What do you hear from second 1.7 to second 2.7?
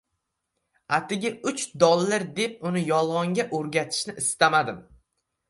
dollar deb